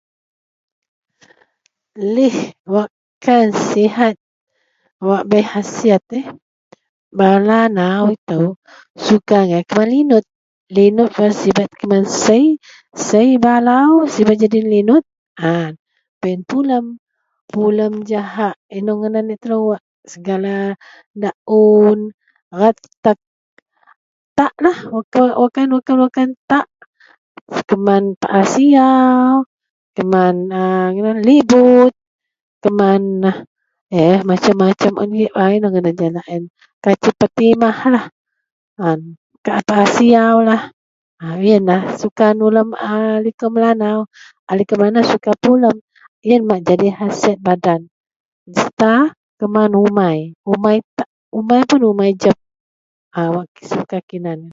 Lih 2.15 2.35
wak 2.73 2.89
kan 3.25 3.47
sihat 3.71 4.15
wak 5.07 5.23
berkhasiat. 5.29 6.03
Melanau 7.17 8.03
itou 8.15 8.43
suka 8.95 9.43
angai 9.43 9.63
keman 9.67 9.87
linut, 9.95 10.25
linut 10.71 11.11
wak 11.19 11.35
sibet 11.39 11.67
kuman 11.79 12.03
sei. 12.23 12.55
Sei 12.95 13.35
balau 13.43 14.07
sibet 14.13 14.35
nyadin 14.39 14.67
linut. 14.75 15.03
An 15.35 15.75
baih 16.21 16.31
yen 16.37 16.41
pulem, 16.49 16.85
pulem 17.51 17.93
jahak 18.07 18.53
inou 18.71 18.95
laei 19.01 19.09
ngadan 19.09 19.25
laei 19.27 19.39
telou 19.43 19.73
segala 20.11 20.77
daun, 21.17 22.13
retek, 22.53 23.17
tak 24.37 24.53
lah, 24.63 24.77
wakkan, 24.93 25.33
wakkan 26.01 26.29
tak, 26.49 26.67
keman 27.69 28.13
paa 28.21 28.41
siyau, 28.53 29.41
keman 29.97 30.35
inou 30.53 30.93
ngadan 30.95 31.17
libut, 31.27 31.93
keman 32.63 33.03
eh 33.91 34.19
macem-macem 34.27 34.93
un, 35.01 35.09
wak 35.09 35.17
inou 35.57 35.69
agei 35.73 35.81
ngadan 35.95 36.17
en 36.35 36.43
kacip 36.85 37.15
patimah, 37.17 38.09
paa 39.67 39.85
siyaulah 39.95 40.63
a 41.21 41.25
wak 41.37 41.41
yenlah 41.45 41.81
suka 41.97 42.27
nulem 42.37 42.69
a 42.77 43.17
likou 43.25 43.49
Melanau. 43.53 44.05
A 44.45 44.53
likou 44.57 44.75
Melanau 44.81 45.01
suka 45.07 45.31
pulem 45.41 45.73
yen 46.25 46.41
jadi 46.65 46.89
khasiat 46.97 47.37
badan 47.45 47.85
tapak 48.49 49.13
kuman 49.41 49.71
umai 49.73 50.37
jeb, 52.17 52.37
a 53.17 53.21
wak 53.33 53.49
suka 53.61 53.97
kinan. 54.09 54.45